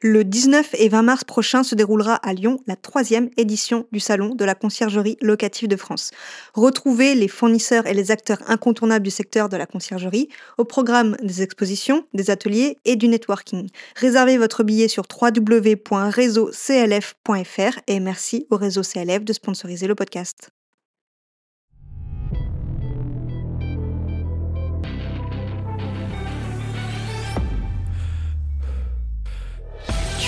Le 0.00 0.22
19 0.22 0.76
et 0.78 0.88
20 0.88 1.02
mars 1.02 1.24
prochain 1.24 1.64
se 1.64 1.74
déroulera 1.74 2.14
à 2.14 2.32
Lyon 2.32 2.60
la 2.68 2.76
troisième 2.76 3.30
édition 3.36 3.88
du 3.90 3.98
Salon 3.98 4.36
de 4.36 4.44
la 4.44 4.54
conciergerie 4.54 5.16
locative 5.20 5.66
de 5.66 5.74
France. 5.74 6.12
Retrouvez 6.54 7.16
les 7.16 7.26
fournisseurs 7.26 7.88
et 7.88 7.94
les 7.94 8.12
acteurs 8.12 8.38
incontournables 8.46 9.04
du 9.04 9.10
secteur 9.10 9.48
de 9.48 9.56
la 9.56 9.66
conciergerie 9.66 10.28
au 10.56 10.64
programme 10.64 11.16
des 11.20 11.42
expositions, 11.42 12.06
des 12.14 12.30
ateliers 12.30 12.78
et 12.84 12.94
du 12.94 13.08
networking. 13.08 13.70
Réservez 13.96 14.38
votre 14.38 14.62
billet 14.62 14.86
sur 14.86 15.02
www.réseauclf.fr 15.20 17.80
et 17.88 17.98
merci 17.98 18.46
au 18.50 18.56
réseau 18.56 18.82
CLF 18.82 19.24
de 19.24 19.32
sponsoriser 19.32 19.88
le 19.88 19.96
podcast. 19.96 20.52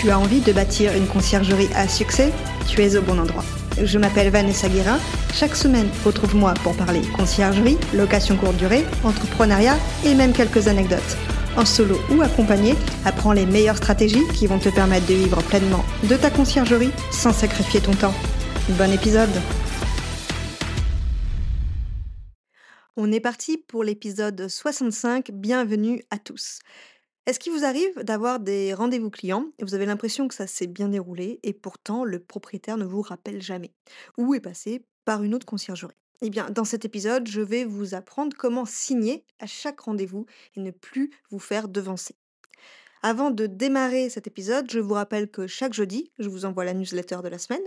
Tu 0.01 0.09
as 0.09 0.19
envie 0.19 0.41
de 0.41 0.51
bâtir 0.51 0.96
une 0.96 1.07
conciergerie 1.07 1.68
à 1.75 1.86
succès 1.86 2.32
Tu 2.67 2.81
es 2.81 2.96
au 2.96 3.03
bon 3.03 3.18
endroit. 3.18 3.45
Je 3.82 3.99
m'appelle 3.99 4.31
Vanessa 4.31 4.67
Guérin. 4.67 4.99
Chaque 5.35 5.54
semaine, 5.54 5.90
retrouve-moi 6.07 6.54
pour 6.63 6.75
parler 6.75 7.03
conciergerie, 7.18 7.76
location 7.93 8.39
courte 8.39 8.57
durée, 8.57 8.86
entrepreneuriat 9.04 9.76
et 10.07 10.14
même 10.14 10.32
quelques 10.32 10.68
anecdotes. 10.68 11.18
En 11.54 11.67
solo 11.67 12.00
ou 12.11 12.23
accompagné, 12.23 12.76
apprends 13.04 13.35
les 13.35 13.45
meilleures 13.45 13.76
stratégies 13.76 14.26
qui 14.32 14.46
vont 14.46 14.59
te 14.59 14.71
permettre 14.71 15.04
de 15.04 15.13
vivre 15.13 15.43
pleinement 15.43 15.85
de 16.09 16.17
ta 16.17 16.31
conciergerie 16.31 16.93
sans 17.12 17.35
sacrifier 17.35 17.82
ton 17.82 17.93
temps. 17.93 18.14
Bon 18.71 18.90
épisode 18.90 19.29
On 22.96 23.12
est 23.12 23.21
parti 23.21 23.59
pour 23.59 23.85
l'épisode 23.85 24.48
65. 24.48 25.31
Bienvenue 25.31 26.03
à 26.11 26.17
tous. 26.17 26.61
Est-ce 27.27 27.39
qu'il 27.39 27.53
vous 27.53 27.65
arrive 27.65 27.95
d'avoir 28.03 28.41
des 28.41 28.75
rendez-vous 28.75 29.11
clients 29.11 29.47
et 29.59 29.65
vous 29.65 29.75
avez 29.75 29.87
l'impression 29.87 30.29
que 30.29 30.35
ça 30.35 30.47
s'est 30.47 30.67
bien 30.67 30.89
déroulé 30.89 31.39
et 31.43 31.53
pourtant 31.55 32.05
le 32.05 32.19
propriétaire 32.20 32.77
ne 32.77 32.84
vous 32.84 33.03
rappelle 33.03 33.41
jamais? 33.43 33.73
Ou 34.19 34.35
est 34.35 34.41
passé 34.41 34.85
par 35.05 35.23
une 35.23 35.35
autre 35.35 35.47
conciergerie? 35.47 35.95
Eh 36.23 36.31
bien, 36.31 36.51
dans 36.51 36.65
cet 36.65 36.85
épisode, 36.85 37.27
je 37.27 37.41
vais 37.41 37.65
vous 37.65 37.95
apprendre 37.95 38.37
comment 38.37 38.67
signer 38.67 39.25
à 39.39 39.47
chaque 39.47 39.81
rendez-vous 39.81 40.27
et 40.57 40.61
ne 40.61 40.71
plus 40.71 41.11
vous 41.31 41.39
faire 41.39 41.69
devancer. 41.69 42.17
Avant 43.03 43.31
de 43.31 43.47
démarrer 43.47 44.11
cet 44.11 44.27
épisode, 44.27 44.70
je 44.70 44.79
vous 44.79 44.93
rappelle 44.93 45.31
que 45.31 45.47
chaque 45.47 45.73
jeudi, 45.73 46.12
je 46.19 46.29
vous 46.29 46.45
envoie 46.45 46.67
la 46.67 46.75
newsletter 46.75 47.20
de 47.25 47.29
la 47.29 47.39
semaine. 47.39 47.62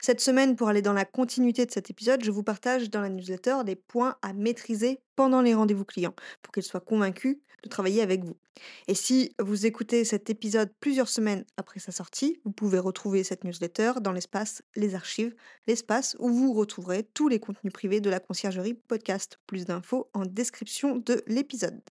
Cette 0.00 0.20
semaine, 0.20 0.54
pour 0.54 0.68
aller 0.68 0.82
dans 0.82 0.92
la 0.92 1.04
continuité 1.04 1.66
de 1.66 1.72
cet 1.72 1.90
épisode, 1.90 2.22
je 2.22 2.30
vous 2.30 2.44
partage 2.44 2.88
dans 2.88 3.00
la 3.00 3.08
newsletter 3.08 3.56
des 3.64 3.74
points 3.74 4.14
à 4.22 4.32
maîtriser 4.32 5.00
pendant 5.16 5.42
les 5.42 5.54
rendez-vous 5.54 5.84
clients 5.84 6.14
pour 6.40 6.52
qu'ils 6.52 6.62
soient 6.62 6.78
convaincus 6.78 7.38
de 7.64 7.68
travailler 7.68 8.00
avec 8.00 8.22
vous. 8.22 8.36
Et 8.86 8.94
si 8.94 9.34
vous 9.40 9.66
écoutez 9.66 10.04
cet 10.04 10.30
épisode 10.30 10.72
plusieurs 10.78 11.08
semaines 11.08 11.44
après 11.56 11.80
sa 11.80 11.90
sortie, 11.90 12.40
vous 12.44 12.52
pouvez 12.52 12.78
retrouver 12.78 13.24
cette 13.24 13.42
newsletter 13.42 13.94
dans 14.00 14.12
l'espace 14.12 14.62
Les 14.76 14.94
Archives, 14.94 15.34
l'espace 15.66 16.14
où 16.20 16.28
vous 16.28 16.52
retrouverez 16.52 17.02
tous 17.02 17.26
les 17.26 17.40
contenus 17.40 17.72
privés 17.72 18.00
de 18.00 18.08
la 18.08 18.20
conciergerie 18.20 18.74
podcast. 18.74 19.40
Plus 19.48 19.64
d'infos 19.64 20.08
en 20.14 20.26
description 20.26 20.94
de 20.96 21.24
l'épisode. 21.26 21.82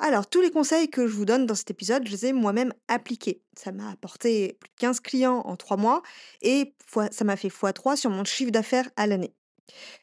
Alors, 0.00 0.28
tous 0.28 0.40
les 0.40 0.50
conseils 0.50 0.88
que 0.88 1.08
je 1.08 1.14
vous 1.14 1.24
donne 1.24 1.44
dans 1.44 1.56
cet 1.56 1.70
épisode, 1.70 2.06
je 2.06 2.12
les 2.12 2.26
ai 2.26 2.32
moi-même 2.32 2.72
appliqués. 2.86 3.42
Ça 3.56 3.72
m'a 3.72 3.90
apporté 3.90 4.56
plus 4.60 4.68
de 4.68 4.74
15 4.76 5.00
clients 5.00 5.40
en 5.40 5.56
3 5.56 5.76
mois 5.76 6.02
et 6.40 6.74
ça 7.10 7.24
m'a 7.24 7.36
fait 7.36 7.48
x3 7.48 7.96
sur 7.96 8.08
mon 8.08 8.24
chiffre 8.24 8.52
d'affaires 8.52 8.88
à 8.96 9.08
l'année. 9.08 9.34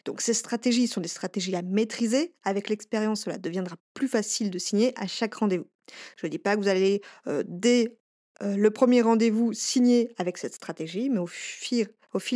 Donc 0.03 0.21
ces 0.21 0.33
stratégies 0.33 0.87
sont 0.87 1.01
des 1.01 1.07
stratégies 1.07 1.55
à 1.55 1.61
maîtriser. 1.61 2.35
Avec 2.43 2.67
l'expérience, 2.67 3.23
cela 3.23 3.37
deviendra 3.37 3.77
plus 3.93 4.09
facile 4.09 4.51
de 4.51 4.59
signer 4.59 4.93
à 4.97 5.07
chaque 5.07 5.35
rendez-vous. 5.35 5.69
Je 6.17 6.27
ne 6.27 6.31
dis 6.31 6.39
pas 6.39 6.55
que 6.55 6.61
vous 6.61 6.67
allez 6.67 7.01
dès 7.45 7.97
le 8.41 8.69
premier 8.69 9.01
rendez-vous 9.01 9.53
signer 9.53 10.13
avec 10.17 10.37
cette 10.37 10.53
stratégie, 10.53 11.09
mais 11.09 11.19
au 11.19 11.27
fil, 11.27 11.87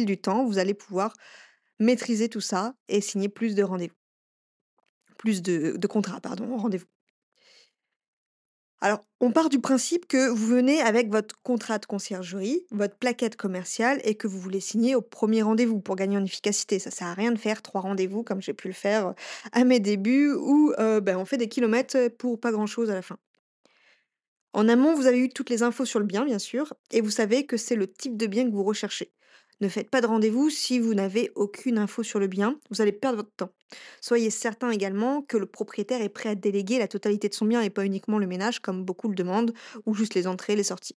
du 0.05 0.17
temps, 0.17 0.45
vous 0.45 0.59
allez 0.59 0.73
pouvoir 0.73 1.13
maîtriser 1.77 2.29
tout 2.29 2.41
ça 2.41 2.73
et 2.87 3.01
signer 3.01 3.27
plus 3.27 3.53
de 3.53 3.63
rendez-vous. 3.63 3.95
Plus 5.17 5.41
de 5.41 5.87
contrats, 5.87 6.21
pardon, 6.21 6.55
rendez-vous. 6.55 6.87
Alors, 8.81 9.05
on 9.19 9.31
part 9.31 9.49
du 9.49 9.59
principe 9.59 10.07
que 10.07 10.29
vous 10.29 10.47
venez 10.47 10.79
avec 10.79 11.11
votre 11.11 11.35
contrat 11.43 11.79
de 11.79 11.85
conciergerie, 11.85 12.65
votre 12.71 12.95
plaquette 12.95 13.35
commerciale 13.35 13.99
et 14.05 14.15
que 14.15 14.25
vous 14.25 14.39
voulez 14.39 14.61
signer 14.61 14.95
au 14.95 15.01
premier 15.01 15.41
rendez-vous 15.41 15.81
pour 15.81 15.97
gagner 15.97 16.17
en 16.17 16.23
efficacité. 16.23 16.79
Ça 16.79 16.89
sert 16.89 17.07
à 17.07 17.13
rien 17.13 17.33
de 17.33 17.37
faire 17.37 17.61
trois 17.61 17.81
rendez-vous 17.81 18.23
comme 18.23 18.41
j'ai 18.41 18.53
pu 18.53 18.69
le 18.69 18.73
faire 18.73 19.13
à 19.51 19.65
mes 19.65 19.81
débuts 19.81 20.31
où 20.31 20.73
ben, 20.77 21.17
on 21.17 21.25
fait 21.25 21.35
des 21.37 21.49
kilomètres 21.49 22.07
pour 22.17 22.39
pas 22.39 22.51
grand-chose 22.51 22.89
à 22.89 22.93
la 22.93 23.01
fin. 23.01 23.17
En 24.53 24.67
amont, 24.67 24.95
vous 24.95 25.07
avez 25.07 25.19
eu 25.19 25.29
toutes 25.29 25.49
les 25.49 25.61
infos 25.61 25.85
sur 25.85 25.99
le 25.99 26.05
bien, 26.05 26.25
bien 26.25 26.39
sûr, 26.39 26.73
et 26.91 27.01
vous 27.01 27.11
savez 27.11 27.45
que 27.45 27.57
c'est 27.57 27.75
le 27.75 27.91
type 27.91 28.17
de 28.17 28.25
bien 28.27 28.45
que 28.45 28.55
vous 28.55 28.63
recherchez. 28.63 29.11
Ne 29.61 29.67
faites 29.67 29.89
pas 29.89 30.01
de 30.01 30.07
rendez-vous 30.07 30.49
si 30.49 30.79
vous 30.79 30.93
n'avez 30.93 31.31
aucune 31.35 31.77
info 31.77 32.01
sur 32.01 32.19
le 32.19 32.27
bien, 32.27 32.59
vous 32.71 32.81
allez 32.81 32.93
perdre 32.93 33.17
votre 33.17 33.35
temps. 33.35 33.51
Soyez 34.01 34.29
certain 34.29 34.71
également 34.71 35.21
que 35.21 35.37
le 35.37 35.45
propriétaire 35.45 36.01
est 36.01 36.09
prêt 36.09 36.29
à 36.29 36.35
déléguer 36.35 36.79
la 36.79 36.87
totalité 36.87 37.29
de 37.29 37.33
son 37.33 37.45
bien 37.45 37.61
et 37.61 37.69
pas 37.69 37.85
uniquement 37.85 38.19
le 38.19 38.27
ménage 38.27 38.59
comme 38.59 38.83
beaucoup 38.83 39.09
le 39.09 39.15
demandent, 39.15 39.53
ou 39.85 39.93
juste 39.93 40.15
les 40.15 40.27
entrées 40.27 40.53
et 40.53 40.55
les 40.55 40.63
sorties. 40.63 40.95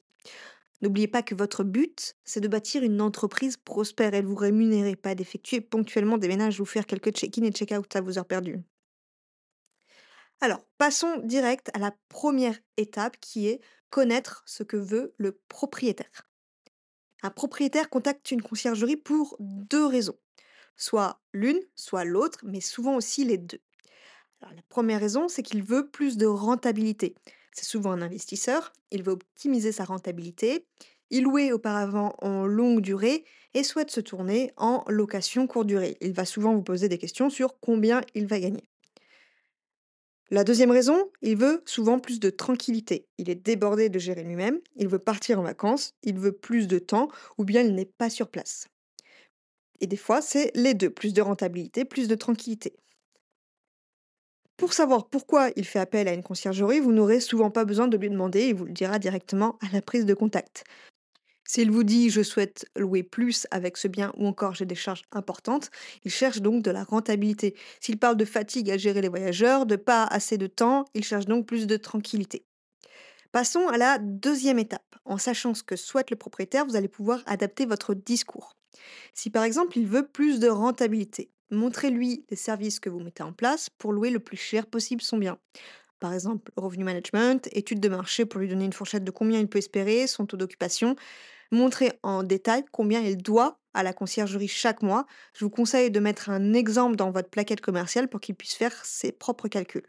N'oubliez 0.82 1.08
pas 1.08 1.22
que 1.22 1.34
votre 1.34 1.62
but, 1.62 2.16
c'est 2.25 2.41
de 2.41 2.48
bâtir 2.48 2.82
une 2.82 3.00
entreprise 3.03 3.56
prospère 3.58 4.14
et 4.14 4.22
de 4.22 4.26
vous 4.26 4.34
rémunérer, 4.34 4.97
pas 4.97 5.14
d'effectuer 5.14 5.60
ponctuellement 5.60 6.16
des 6.16 6.28
ménages 6.28 6.58
ou 6.60 6.64
faire 6.64 6.86
quelques 6.86 7.10
check-in 7.12 7.44
et 7.44 7.53
check-out 7.53 7.94
à 7.97 8.00
vos 8.00 8.19
heures 8.19 8.26
perdues. 8.26 8.60
Alors, 10.41 10.64
passons 10.78 11.19
direct 11.19 11.70
à 11.75 11.78
la 11.78 11.94
première 12.08 12.58
étape 12.78 13.19
qui 13.20 13.47
est 13.47 13.60
connaître 13.91 14.42
ce 14.47 14.62
que 14.62 14.76
veut 14.78 15.12
le 15.19 15.38
propriétaire. 15.48 16.26
Un 17.22 17.31
propriétaire 17.31 17.91
contacte 17.91 18.31
une 18.31 18.41
conciergerie 18.41 18.97
pour 18.97 19.37
deux 19.38 19.84
raisons. 19.84 20.16
Soit 20.76 21.20
l'une, 21.32 21.60
soit 21.75 22.04
l'autre, 22.04 22.41
mais 22.42 22.60
souvent 22.60 22.97
aussi 22.97 23.25
les 23.25 23.38
deux. 23.38 23.60
la 24.41 24.62
première 24.69 25.00
raison, 25.00 25.28
c'est 25.28 25.42
qu'il 25.42 25.62
veut 25.62 25.88
plus 25.88 26.16
de 26.16 26.26
rentabilité. 26.26 27.14
C'est 27.53 27.64
souvent 27.64 27.92
un 27.92 28.03
investisseur, 28.03 28.72
il 28.91 29.03
veut 29.03 29.12
optimiser 29.12 29.72
sa 29.72 29.84
rentabilité, 29.84 30.66
il 31.10 31.25
louait 31.25 31.53
auparavant 31.53 32.14
en 32.22 32.47
longue 32.47 32.81
durée 32.81 33.25
et 33.54 33.64
souhaite 33.64 33.91
se 33.91 34.00
tourner 34.00 34.53
en 34.56 34.84
location 34.88 35.47
courte 35.47 35.66
durée. 35.66 35.97
Il 36.00 36.12
va 36.12 36.25
souvent 36.25 36.54
vous 36.54 36.62
poser 36.62 36.88
des 36.88 36.98
questions 36.98 37.31
sur 37.31 37.58
combien 37.60 38.00
il 38.14 38.26
va 38.26 38.38
gagner. 38.38 38.62
La 40.32 40.44
deuxième 40.44 40.70
raison, 40.70 41.10
il 41.22 41.37
veut 41.37 41.60
souvent 41.66 41.98
plus 41.98 42.20
de 42.20 42.31
tranquillité. 42.31 43.08
Il 43.19 43.28
est 43.28 43.34
débordé 43.34 43.88
de 43.88 43.98
gérer 43.98 44.22
lui-même, 44.22 44.60
il 44.76 44.87
veut 44.87 45.00
partir 45.00 45.41
en 45.41 45.42
vacances, 45.42 45.94
il 46.04 46.20
veut 46.20 46.31
plus 46.31 46.69
de 46.69 46.78
temps 46.78 47.08
ou 47.37 47.44
bien 47.44 47.62
il 47.62 47.75
n'est 47.75 47.84
pas 47.84 48.10
sur 48.10 48.28
place. 48.28 48.69
Et 49.80 49.86
des 49.86 49.96
fois, 49.96 50.20
c'est 50.22 50.50
les 50.54 50.74
deux, 50.74 50.91
plus 50.91 51.12
de 51.14 51.22
rentabilité, 51.22 51.84
plus 51.84 52.08
de 52.08 52.14
tranquillité. 52.14 52.74
Pour 54.56 54.74
savoir 54.74 55.08
pourquoi 55.08 55.50
il 55.56 55.64
fait 55.64 55.78
appel 55.78 56.06
à 56.06 56.12
une 56.12 56.22
conciergerie, 56.22 56.80
vous 56.80 56.92
n'aurez 56.92 57.20
souvent 57.20 57.50
pas 57.50 57.64
besoin 57.64 57.88
de 57.88 57.96
lui 57.96 58.10
demander, 58.10 58.48
il 58.48 58.54
vous 58.54 58.66
le 58.66 58.72
dira 58.72 58.98
directement 58.98 59.58
à 59.62 59.72
la 59.72 59.80
prise 59.80 60.04
de 60.04 60.14
contact. 60.14 60.64
S'il 61.46 61.70
vous 61.70 61.82
dit 61.82 62.10
je 62.10 62.22
souhaite 62.22 62.66
louer 62.76 63.02
plus 63.02 63.46
avec 63.50 63.76
ce 63.76 63.88
bien 63.88 64.12
ou 64.16 64.26
encore 64.26 64.54
j'ai 64.54 64.66
des 64.66 64.74
charges 64.76 65.02
importantes, 65.12 65.70
il 66.04 66.10
cherche 66.10 66.40
donc 66.42 66.62
de 66.62 66.70
la 66.70 66.84
rentabilité. 66.84 67.56
S'il 67.80 67.98
parle 67.98 68.16
de 68.16 68.24
fatigue 68.24 68.70
à 68.70 68.76
gérer 68.78 69.00
les 69.00 69.08
voyageurs, 69.08 69.66
de 69.66 69.76
pas 69.76 70.04
assez 70.04 70.38
de 70.38 70.46
temps, 70.46 70.84
il 70.94 71.04
cherche 71.04 71.26
donc 71.26 71.46
plus 71.46 71.66
de 71.66 71.76
tranquillité. 71.76 72.44
Passons 73.32 73.69
à 73.69 73.78
la 73.78 73.98
deuxième 73.98 74.58
étape. 74.58 74.96
En 75.04 75.19
sachant 75.19 75.54
ce 75.54 75.62
que 75.64 75.76
souhaite 75.76 76.10
le 76.10 76.16
propriétaire, 76.16 76.66
vous 76.66 76.76
allez 76.76 76.88
pouvoir 76.88 77.22
adapter 77.26 77.66
votre 77.66 77.94
discours. 77.94 78.59
Si 79.14 79.31
par 79.31 79.44
exemple 79.44 79.78
il 79.78 79.86
veut 79.86 80.06
plus 80.06 80.41
de 80.41 80.48
rentabilité, 80.48 81.31
montrez-lui 81.50 82.25
les 82.31 82.36
services 82.36 82.81
que 82.81 82.88
vous 82.91 83.00
mettez 83.00 83.22
en 83.22 83.32
place 83.32 83.70
pour 83.70 83.92
louer 83.92 84.10
le 84.10 84.20
plus 84.20 84.36
cher 84.36 84.66
possible 84.66 85.03
son 85.03 85.19
bien. 85.19 85.38
Par 86.00 86.14
exemple, 86.14 86.50
revenu 86.56 86.84
management, 86.84 87.48
étude 87.53 87.81
de 87.81 87.88
marché 87.88 88.25
pour 88.25 88.41
lui 88.41 88.48
donner 88.48 88.64
une 88.64 88.72
fourchette 88.72 89.04
de 89.04 89.10
combien 89.10 89.38
il 89.38 89.48
peut 89.48 89.58
espérer, 89.58 90.06
son 90.06 90.26
taux 90.26 90.38
d'occupation, 90.38 90.96
montrer 91.52 91.93
en 92.02 92.22
détail 92.22 92.64
combien 92.72 93.00
il 93.00 93.19
doit 93.19 93.61
à 93.75 93.82
la 93.82 93.93
conciergerie 93.93 94.49
chaque 94.49 94.82
mois. 94.82 95.06
Je 95.34 95.44
vous 95.44 95.50
conseille 95.50 95.90
de 95.90 96.00
mettre 96.00 96.31
un 96.31 96.55
exemple 96.55 96.96
dans 96.96 97.11
votre 97.11 97.28
plaquette 97.31 97.61
commerciale 97.61 98.08
pour 98.08 98.20
qu'il 98.20 98.34
puisse 98.34 98.55
faire 98.55 98.84
ses 98.84 99.12
propres 99.12 99.49
calculs. 99.49 99.87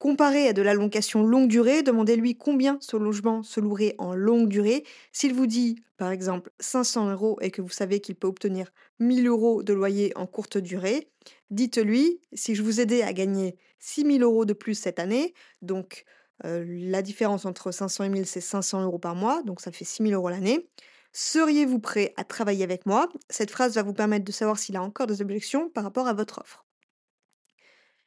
Comparé 0.00 0.48
à 0.48 0.54
de 0.54 0.62
la 0.62 0.72
longue 0.72 1.46
durée, 1.46 1.82
demandez-lui 1.82 2.34
combien 2.34 2.78
ce 2.80 2.96
logement 2.96 3.42
se 3.42 3.60
louerait 3.60 3.94
en 3.98 4.14
longue 4.14 4.48
durée. 4.48 4.82
S'il 5.12 5.34
vous 5.34 5.46
dit, 5.46 5.76
par 5.98 6.10
exemple, 6.10 6.50
500 6.58 7.10
euros 7.10 7.36
et 7.42 7.50
que 7.50 7.60
vous 7.60 7.68
savez 7.68 8.00
qu'il 8.00 8.14
peut 8.14 8.26
obtenir 8.26 8.72
1000 8.98 9.28
euros 9.28 9.62
de 9.62 9.74
loyer 9.74 10.16
en 10.16 10.26
courte 10.26 10.56
durée, 10.56 11.10
dites-lui, 11.50 12.18
si 12.32 12.54
je 12.54 12.62
vous 12.62 12.80
aidais 12.80 13.02
à 13.02 13.12
gagner 13.12 13.58
6000 13.80 14.22
euros 14.22 14.46
de 14.46 14.54
plus 14.54 14.74
cette 14.74 14.98
année, 14.98 15.34
donc 15.60 16.06
la 16.42 17.02
différence 17.02 17.44
entre 17.44 17.70
500 17.70 18.04
et 18.04 18.08
1000, 18.08 18.24
c'est 18.24 18.40
500 18.40 18.82
euros 18.82 18.98
par 18.98 19.14
mois, 19.14 19.42
donc 19.42 19.60
ça 19.60 19.70
fait 19.70 19.84
6000 19.84 20.14
euros 20.14 20.30
l'année. 20.30 20.70
Seriez-vous 21.12 21.78
prêt 21.78 22.14
à 22.16 22.24
travailler 22.24 22.64
avec 22.64 22.86
moi? 22.86 23.10
Cette 23.28 23.50
phrase 23.50 23.74
va 23.74 23.82
vous 23.82 23.92
permettre 23.92 24.24
de 24.24 24.32
savoir 24.32 24.58
s'il 24.58 24.76
a 24.76 24.82
encore 24.82 25.06
des 25.06 25.20
objections 25.20 25.68
par 25.68 25.84
rapport 25.84 26.08
à 26.08 26.14
votre 26.14 26.38
offre. 26.40 26.64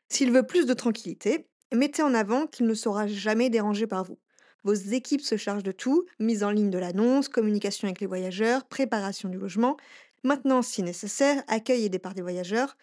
S'il 0.10 0.32
veut 0.32 0.48
plus 0.48 0.66
de 0.66 0.74
tranquillité, 0.74 1.48
mettez 1.74 2.04
en 2.04 2.14
avant 2.14 2.48
qu'il 2.48 2.68
ne 2.68 2.74
sera 2.74 3.08
jamais 3.08 3.50
dérangé 3.50 3.88
par 3.88 4.04
vous. 4.04 4.20
Vos 4.64 4.74
équipes 4.74 5.22
se 5.22 5.36
chargent 5.36 5.64
de 5.64 5.72
tout, 5.72 6.06
mise 6.20 6.44
en 6.44 6.52
ligne 6.52 6.70
de 6.70 6.78
l'annonce, 6.78 7.28
communication 7.28 7.88
avec 7.88 8.00
les 8.00 8.08
voyageurs, 8.08 8.66
préparation 8.66 9.28
du 9.28 9.38
logement, 9.38 9.76
maintenance 10.24 10.68
si 10.68 10.84
nécessaire, 10.84 11.44
accueil 11.48 11.86
et 11.86 11.90
départ 11.90 12.14
des 12.14 12.22
voyageurs. 12.22 12.78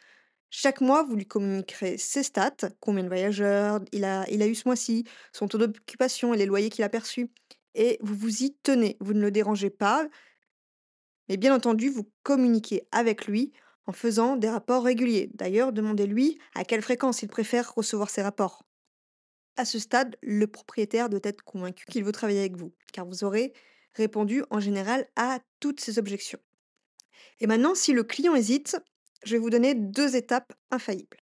Chaque 0.50 0.80
mois, 0.80 1.04
vous 1.04 1.16
lui 1.16 1.26
communiquerez 1.26 1.96
ses 1.96 2.22
stats, 2.22 2.68
combien 2.80 3.04
de 3.04 3.08
voyageurs 3.08 3.80
il 3.92 4.04
a, 4.04 4.26
eu 4.28 4.54
ce 4.54 4.66
mois-ci, 4.66 5.04
son 5.32 5.48
taux 5.48 5.58
d'occupation 5.58 6.34
et 6.34 6.36
les 6.36 6.46
loyers 6.46 6.68
qu'il 6.68 6.84
a 6.84 6.88
perçus. 6.88 7.30
Et 7.74 7.98
vous 8.02 8.14
vous 8.14 8.42
y 8.42 8.56
tenez, 8.62 8.96
vous 9.00 9.14
ne 9.14 9.20
le 9.20 9.30
dérangez 9.30 9.70
pas, 9.70 10.08
mais 11.28 11.36
bien 11.36 11.54
entendu, 11.54 11.88
vous 11.88 12.10
communiquez 12.24 12.88
avec 12.90 13.26
lui 13.26 13.52
en 13.86 13.92
faisant 13.92 14.36
des 14.36 14.48
rapports 14.48 14.82
réguliers. 14.82 15.30
D'ailleurs, 15.34 15.72
demandez-lui 15.72 16.38
à 16.54 16.64
quelle 16.64 16.82
fréquence 16.82 17.22
il 17.22 17.28
préfère 17.28 17.72
recevoir 17.74 18.10
ces 18.10 18.22
rapports. 18.22 18.64
À 19.56 19.64
ce 19.64 19.78
stade, 19.78 20.16
le 20.22 20.46
propriétaire 20.46 21.08
doit 21.08 21.20
être 21.22 21.42
convaincu 21.42 21.84
qu'il 21.86 22.04
veut 22.04 22.12
travailler 22.12 22.40
avec 22.40 22.56
vous, 22.56 22.72
car 22.92 23.06
vous 23.06 23.24
aurez 23.24 23.52
répondu 23.94 24.44
en 24.50 24.60
général 24.60 25.08
à 25.16 25.40
toutes 25.58 25.80
ses 25.80 25.98
objections. 25.98 26.38
Et 27.40 27.46
maintenant, 27.46 27.74
si 27.74 27.92
le 27.92 28.04
client 28.04 28.34
hésite, 28.34 28.78
je 29.24 29.32
vais 29.32 29.38
vous 29.38 29.50
donner 29.50 29.74
deux 29.74 30.16
étapes 30.16 30.52
infaillibles. 30.70 31.18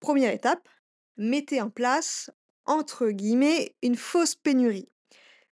Première 0.00 0.32
étape, 0.32 0.68
mettez 1.16 1.60
en 1.60 1.70
place, 1.70 2.30
entre 2.64 3.08
guillemets, 3.10 3.74
une 3.82 3.96
fausse 3.96 4.36
pénurie. 4.36 4.88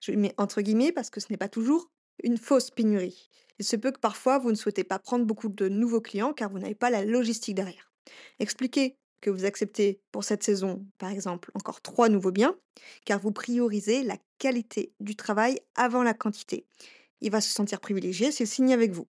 Je 0.01 0.13
mets 0.13 0.35
entre 0.39 0.63
guillemets 0.63 0.93
parce 0.93 1.11
que 1.11 1.21
ce 1.21 1.27
n'est 1.31 1.37
pas 1.37 1.49
toujours 1.49 1.91
une 2.23 2.39
fausse 2.39 2.71
pénurie. 2.71 3.29
Il 3.59 3.65
se 3.65 3.77
peut 3.77 3.93
que 3.93 4.01
parfois 4.01 4.39
vous 4.39 4.51
ne 4.51 4.57
souhaitez 4.57 4.85
pas 4.85 4.99
prendre 4.99 5.27
beaucoup 5.27 5.51
de 5.51 5.69
nouveaux 5.69 6.01
clients 6.01 6.33
car 6.33 6.51
vous 6.51 6.59
n'avez 6.59 6.75
pas 6.75 6.89
la 6.89 7.05
logistique 7.05 7.55
derrière. 7.55 7.93
Expliquez 8.39 8.97
que 9.21 9.31
vous 9.31 9.45
acceptez 9.45 10.01
pour 10.13 10.25
cette 10.25 10.43
saison, 10.43 10.85
par 10.99 11.11
exemple, 11.11 11.51
encore 11.55 11.81
trois 11.83 12.09
nouveaux 12.09 12.33
biens, 12.33 12.57
car 13.05 13.21
vous 13.21 13.33
priorisez 13.33 14.03
la 14.03 14.17
qualité 14.39 14.93
du 15.01 15.17
travail 15.17 15.61
avant 15.75 16.03
la 16.03 16.15
quantité. 16.15 16.67
Il 17.21 17.31
va 17.31 17.41
se 17.41 17.53
sentir 17.53 17.81
privilégié 17.81 18.33
s'il 18.33 18.47
signe 18.47 18.73
avec 18.73 18.93
vous. 18.93 19.07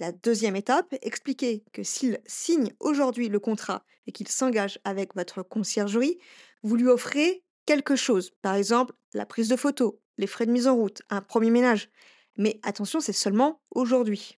La 0.00 0.10
deuxième 0.10 0.56
étape, 0.56 0.94
expliquez 1.02 1.64
que 1.72 1.84
s'il 1.84 2.20
signe 2.26 2.72
aujourd'hui 2.80 3.28
le 3.28 3.38
contrat 3.38 3.84
et 4.06 4.12
qu'il 4.12 4.26
s'engage 4.26 4.80
avec 4.84 5.14
votre 5.14 5.42
conciergerie, 5.42 6.18
vous 6.64 6.76
lui 6.76 6.88
offrez 6.88 7.44
quelque 7.66 7.94
chose. 7.94 8.32
Par 8.42 8.56
exemple, 8.56 8.94
la 9.12 9.26
prise 9.26 9.48
de 9.48 9.56
photos, 9.56 9.94
les 10.18 10.26
frais 10.26 10.46
de 10.46 10.50
mise 10.50 10.66
en 10.66 10.74
route, 10.74 11.02
un 11.10 11.20
premier 11.20 11.50
ménage. 11.50 11.90
Mais 12.36 12.58
attention, 12.64 13.00
c'est 13.00 13.12
seulement 13.12 13.62
aujourd'hui. 13.70 14.38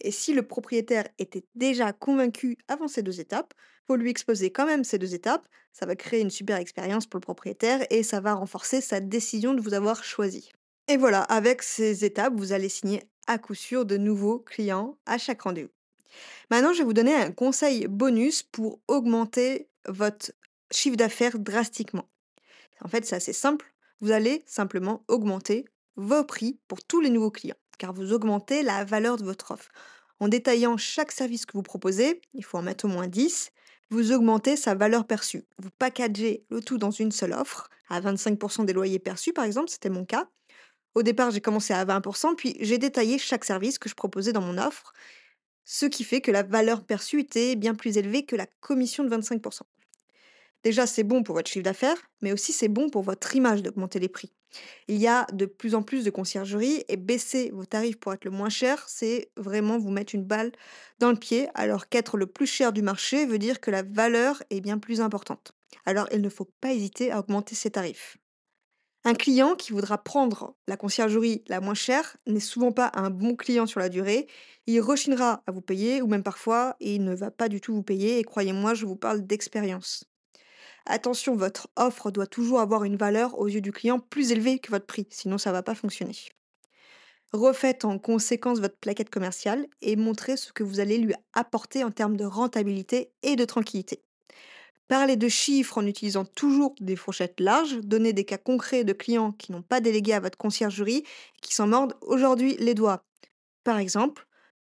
Et 0.00 0.10
si 0.10 0.32
le 0.32 0.46
propriétaire 0.46 1.06
était 1.18 1.44
déjà 1.54 1.92
convaincu 1.92 2.56
avant 2.68 2.88
ces 2.88 3.02
deux 3.02 3.20
étapes, 3.20 3.52
lui 3.96 4.10
exposer 4.10 4.50
quand 4.50 4.66
même 4.66 4.84
ces 4.84 4.98
deux 4.98 5.14
étapes. 5.14 5.46
Ça 5.72 5.86
va 5.86 5.96
créer 5.96 6.20
une 6.20 6.30
super 6.30 6.56
expérience 6.56 7.06
pour 7.06 7.18
le 7.18 7.24
propriétaire 7.24 7.86
et 7.90 8.02
ça 8.02 8.20
va 8.20 8.34
renforcer 8.34 8.80
sa 8.80 9.00
décision 9.00 9.54
de 9.54 9.60
vous 9.60 9.74
avoir 9.74 10.04
choisi. 10.04 10.50
Et 10.88 10.96
voilà, 10.96 11.22
avec 11.22 11.62
ces 11.62 12.04
étapes, 12.04 12.34
vous 12.36 12.52
allez 12.52 12.68
signer 12.68 13.02
à 13.26 13.38
coup 13.38 13.54
sûr 13.54 13.84
de 13.84 13.96
nouveaux 13.96 14.40
clients 14.40 14.98
à 15.06 15.18
chaque 15.18 15.42
rendez-vous. 15.42 15.70
Maintenant, 16.50 16.72
je 16.72 16.78
vais 16.78 16.84
vous 16.84 16.92
donner 16.92 17.14
un 17.14 17.30
conseil 17.30 17.86
bonus 17.86 18.42
pour 18.42 18.80
augmenter 18.88 19.68
votre 19.86 20.32
chiffre 20.72 20.96
d'affaires 20.96 21.38
drastiquement. 21.38 22.08
En 22.82 22.88
fait, 22.88 23.04
c'est 23.04 23.16
assez 23.16 23.32
simple. 23.32 23.72
Vous 24.00 24.10
allez 24.10 24.42
simplement 24.46 25.04
augmenter 25.08 25.66
vos 25.96 26.24
prix 26.24 26.58
pour 26.66 26.82
tous 26.82 27.00
les 27.00 27.10
nouveaux 27.10 27.30
clients, 27.30 27.56
car 27.78 27.92
vous 27.92 28.12
augmentez 28.12 28.62
la 28.62 28.84
valeur 28.84 29.16
de 29.16 29.24
votre 29.24 29.52
offre. 29.52 29.70
En 30.18 30.28
détaillant 30.28 30.76
chaque 30.76 31.12
service 31.12 31.46
que 31.46 31.52
vous 31.52 31.62
proposez, 31.62 32.20
il 32.34 32.44
faut 32.44 32.58
en 32.58 32.62
mettre 32.62 32.84
au 32.84 32.88
moins 32.88 33.06
10, 33.08 33.52
vous 33.90 34.12
augmentez 34.12 34.56
sa 34.56 34.74
valeur 34.74 35.06
perçue. 35.06 35.44
Vous 35.58 35.70
packagez 35.78 36.44
le 36.50 36.60
tout 36.60 36.78
dans 36.78 36.90
une 36.90 37.12
seule 37.12 37.32
offre, 37.32 37.68
à 37.88 38.00
25% 38.00 38.64
des 38.64 38.72
loyers 38.72 38.98
perçus 38.98 39.32
par 39.32 39.44
exemple, 39.44 39.68
c'était 39.68 39.90
mon 39.90 40.04
cas. 40.04 40.28
Au 40.94 41.02
départ, 41.02 41.30
j'ai 41.30 41.40
commencé 41.40 41.72
à 41.72 41.84
20%, 41.84 42.34
puis 42.34 42.56
j'ai 42.60 42.78
détaillé 42.78 43.18
chaque 43.18 43.44
service 43.44 43.78
que 43.78 43.88
je 43.88 43.94
proposais 43.94 44.32
dans 44.32 44.40
mon 44.40 44.58
offre, 44.58 44.92
ce 45.64 45.86
qui 45.86 46.02
fait 46.02 46.20
que 46.20 46.32
la 46.32 46.42
valeur 46.42 46.84
perçue 46.84 47.20
était 47.20 47.54
bien 47.54 47.74
plus 47.74 47.96
élevée 47.96 48.24
que 48.24 48.34
la 48.34 48.46
commission 48.60 49.04
de 49.04 49.16
25%. 49.16 49.60
Déjà, 50.64 50.86
c'est 50.86 51.04
bon 51.04 51.22
pour 51.22 51.36
votre 51.36 51.48
chiffre 51.48 51.64
d'affaires, 51.64 52.10
mais 52.22 52.32
aussi 52.32 52.52
c'est 52.52 52.68
bon 52.68 52.90
pour 52.90 53.02
votre 53.02 53.34
image 53.36 53.62
d'augmenter 53.62 53.98
les 53.98 54.08
prix. 54.08 54.32
Il 54.88 54.96
y 54.96 55.06
a 55.06 55.26
de 55.32 55.46
plus 55.46 55.74
en 55.74 55.82
plus 55.82 56.04
de 56.04 56.10
conciergeries 56.10 56.84
et 56.88 56.96
baisser 56.96 57.50
vos 57.52 57.64
tarifs 57.64 57.98
pour 57.98 58.12
être 58.12 58.24
le 58.24 58.30
moins 58.30 58.48
cher, 58.48 58.84
c'est 58.88 59.30
vraiment 59.36 59.78
vous 59.78 59.90
mettre 59.90 60.14
une 60.14 60.24
balle 60.24 60.52
dans 60.98 61.10
le 61.10 61.16
pied, 61.16 61.48
alors 61.54 61.88
qu'être 61.88 62.16
le 62.16 62.26
plus 62.26 62.46
cher 62.46 62.72
du 62.72 62.82
marché 62.82 63.26
veut 63.26 63.38
dire 63.38 63.60
que 63.60 63.70
la 63.70 63.82
valeur 63.82 64.42
est 64.50 64.60
bien 64.60 64.78
plus 64.78 65.00
importante. 65.00 65.52
Alors 65.86 66.08
il 66.12 66.20
ne 66.20 66.28
faut 66.28 66.50
pas 66.60 66.72
hésiter 66.72 67.12
à 67.12 67.20
augmenter 67.20 67.54
ses 67.54 67.70
tarifs. 67.70 68.16
Un 69.04 69.14
client 69.14 69.56
qui 69.56 69.72
voudra 69.72 69.96
prendre 70.02 70.56
la 70.66 70.76
conciergerie 70.76 71.42
la 71.48 71.60
moins 71.60 71.74
chère 71.74 72.16
n'est 72.26 72.40
souvent 72.40 72.72
pas 72.72 72.90
un 72.94 73.10
bon 73.10 73.34
client 73.34 73.66
sur 73.66 73.80
la 73.80 73.88
durée. 73.88 74.26
Il 74.66 74.80
rechinera 74.80 75.42
à 75.46 75.52
vous 75.52 75.62
payer 75.62 76.02
ou 76.02 76.06
même 76.06 76.22
parfois 76.22 76.76
il 76.80 77.04
ne 77.04 77.14
va 77.14 77.30
pas 77.30 77.48
du 77.48 77.60
tout 77.62 77.74
vous 77.74 77.82
payer 77.82 78.18
et 78.18 78.24
croyez-moi, 78.24 78.74
je 78.74 78.84
vous 78.86 78.96
parle 78.96 79.26
d'expérience. 79.26 80.04
Attention, 80.86 81.36
votre 81.36 81.68
offre 81.76 82.10
doit 82.10 82.26
toujours 82.26 82.60
avoir 82.60 82.84
une 82.84 82.96
valeur 82.96 83.38
aux 83.38 83.48
yeux 83.48 83.60
du 83.60 83.72
client 83.72 83.98
plus 83.98 84.32
élevée 84.32 84.58
que 84.58 84.70
votre 84.70 84.86
prix, 84.86 85.06
sinon 85.10 85.38
ça 85.38 85.50
ne 85.50 85.54
va 85.54 85.62
pas 85.62 85.74
fonctionner. 85.74 86.16
Refaites 87.32 87.84
en 87.84 87.98
conséquence 87.98 88.58
votre 88.58 88.76
plaquette 88.78 89.10
commerciale 89.10 89.66
et 89.82 89.94
montrez 89.94 90.36
ce 90.36 90.52
que 90.52 90.64
vous 90.64 90.80
allez 90.80 90.98
lui 90.98 91.14
apporter 91.32 91.84
en 91.84 91.90
termes 91.90 92.16
de 92.16 92.24
rentabilité 92.24 93.12
et 93.22 93.36
de 93.36 93.44
tranquillité. 93.44 94.02
Parlez 94.88 95.14
de 95.14 95.28
chiffres 95.28 95.78
en 95.78 95.86
utilisant 95.86 96.24
toujours 96.24 96.74
des 96.80 96.96
fourchettes 96.96 97.38
larges, 97.38 97.78
donnez 97.82 98.12
des 98.12 98.24
cas 98.24 98.38
concrets 98.38 98.82
de 98.82 98.92
clients 98.92 99.30
qui 99.30 99.52
n'ont 99.52 99.62
pas 99.62 99.80
délégué 99.80 100.12
à 100.12 100.18
votre 100.18 100.36
conciergerie 100.36 101.04
et 101.04 101.40
qui 101.40 101.54
s'en 101.54 101.68
mordent 101.68 101.94
aujourd'hui 102.00 102.56
les 102.58 102.74
doigts. 102.74 103.04
Par 103.62 103.78
exemple, 103.78 104.26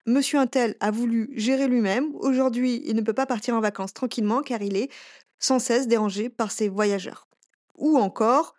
Monsieur 0.06 0.38
Intel 0.38 0.76
a 0.80 0.90
voulu 0.90 1.30
gérer 1.34 1.66
lui-même, 1.66 2.14
aujourd'hui 2.16 2.82
il 2.84 2.94
ne 2.94 3.00
peut 3.00 3.14
pas 3.14 3.26
partir 3.26 3.54
en 3.56 3.60
vacances 3.60 3.94
tranquillement 3.94 4.42
car 4.42 4.60
il 4.60 4.76
est 4.76 4.90
sans 5.38 5.58
cesse 5.58 5.88
dérangée 5.88 6.28
par 6.28 6.50
ses 6.50 6.68
voyageurs. 6.68 7.28
Ou 7.76 7.96
encore, 7.98 8.54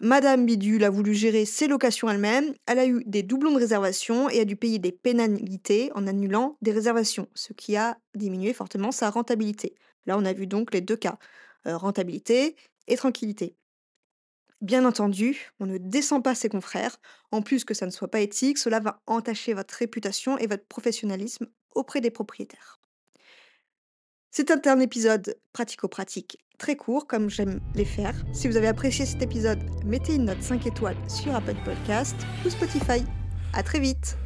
Madame 0.00 0.46
Bidule 0.46 0.82
a 0.82 0.90
voulu 0.90 1.14
gérer 1.14 1.44
ses 1.44 1.68
locations 1.68 2.10
elle-même, 2.10 2.54
elle 2.66 2.80
a 2.80 2.86
eu 2.86 3.04
des 3.06 3.22
doublons 3.22 3.52
de 3.52 3.58
réservation 3.58 4.28
et 4.28 4.40
a 4.40 4.44
dû 4.44 4.56
payer 4.56 4.80
des 4.80 4.90
pénalités 4.90 5.92
en 5.94 6.08
annulant 6.08 6.56
des 6.60 6.72
réservations, 6.72 7.28
ce 7.34 7.52
qui 7.52 7.76
a 7.76 7.96
diminué 8.16 8.52
fortement 8.52 8.90
sa 8.90 9.10
rentabilité. 9.10 9.76
Là, 10.06 10.18
on 10.18 10.24
a 10.24 10.32
vu 10.32 10.48
donc 10.48 10.74
les 10.74 10.80
deux 10.80 10.96
cas, 10.96 11.18
euh, 11.68 11.76
rentabilité 11.76 12.56
et 12.88 12.96
tranquillité. 12.96 13.54
Bien 14.60 14.84
entendu, 14.84 15.52
on 15.60 15.66
ne 15.66 15.78
descend 15.78 16.24
pas 16.24 16.34
ses 16.34 16.48
confrères. 16.48 16.96
En 17.30 17.42
plus 17.42 17.64
que 17.64 17.74
ça 17.74 17.86
ne 17.86 17.92
soit 17.92 18.10
pas 18.10 18.20
éthique, 18.20 18.58
cela 18.58 18.80
va 18.80 19.00
entacher 19.06 19.54
votre 19.54 19.74
réputation 19.74 20.36
et 20.38 20.48
votre 20.48 20.66
professionnalisme 20.66 21.46
auprès 21.76 22.00
des 22.00 22.10
propriétaires. 22.10 22.81
C'est 24.34 24.66
un 24.66 24.80
épisode 24.80 25.36
pratico-pratique 25.52 26.38
très 26.56 26.74
court, 26.74 27.06
comme 27.06 27.28
j'aime 27.28 27.60
les 27.74 27.84
faire. 27.84 28.14
Si 28.32 28.48
vous 28.48 28.56
avez 28.56 28.66
apprécié 28.66 29.04
cet 29.04 29.20
épisode, 29.20 29.58
mettez 29.84 30.14
une 30.14 30.24
note 30.24 30.40
5 30.42 30.66
étoiles 30.66 30.96
sur 31.06 31.34
Apple 31.34 31.56
Podcast 31.66 32.16
ou 32.46 32.48
Spotify. 32.48 33.04
À 33.52 33.62
très 33.62 33.78
vite 33.78 34.16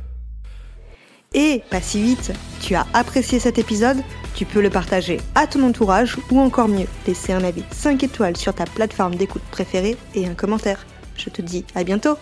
Et 1.34 1.60
pas 1.72 1.80
si 1.80 2.00
vite, 2.00 2.30
tu 2.62 2.76
as 2.76 2.86
apprécié 2.94 3.40
cet 3.40 3.58
épisode 3.58 3.96
Tu 4.36 4.44
peux 4.44 4.62
le 4.62 4.70
partager 4.70 5.18
à 5.34 5.48
ton 5.48 5.64
entourage 5.64 6.16
ou 6.30 6.38
encore 6.38 6.68
mieux, 6.68 6.86
laisser 7.08 7.32
un 7.32 7.42
avis 7.42 7.64
5 7.72 8.04
étoiles 8.04 8.36
sur 8.36 8.54
ta 8.54 8.64
plateforme 8.64 9.16
d'écoute 9.16 9.42
préférée 9.50 9.96
et 10.14 10.28
un 10.28 10.34
commentaire. 10.34 10.86
Je 11.16 11.30
te 11.30 11.42
dis 11.42 11.64
à 11.74 11.82
bientôt 11.82 12.16